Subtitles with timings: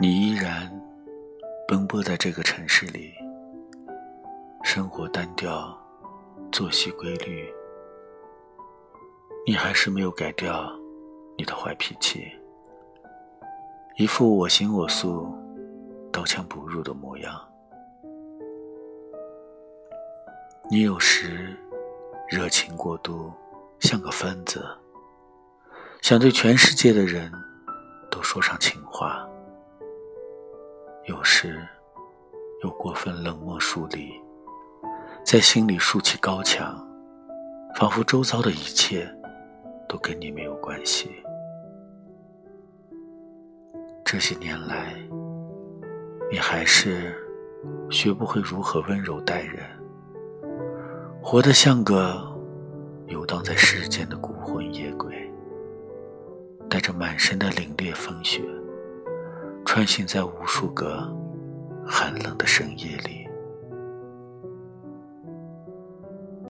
[0.00, 0.68] 你依然
[1.68, 3.14] 奔波在这个城市里，
[4.64, 5.72] 生活单调，
[6.50, 7.48] 作息规律，
[9.46, 10.68] 你还是没有改掉
[11.38, 12.26] 你的坏脾气，
[13.96, 15.32] 一副我行我素、
[16.12, 17.40] 刀枪不入的模样。
[20.68, 21.56] 你有时
[22.28, 23.32] 热情过度，
[23.78, 24.66] 像个疯子，
[26.02, 27.32] 想对全世界的人
[28.10, 29.24] 都说上情话；
[31.06, 31.60] 有时
[32.62, 34.10] 又过分冷漠疏离，
[35.22, 36.74] 在心里竖起高墙，
[37.74, 39.06] 仿佛周遭的一切
[39.86, 41.10] 都跟你没有关系。
[44.02, 44.94] 这些年来，
[46.32, 47.14] 你还是
[47.90, 49.62] 学不会如何温柔待人。
[51.20, 52.34] 活得像个
[53.08, 55.30] 游荡在世间的孤魂野鬼，
[56.70, 58.42] 带着满身的凛冽风雪，
[59.74, 61.12] 穿行在无数个
[61.84, 63.23] 寒冷的深夜里。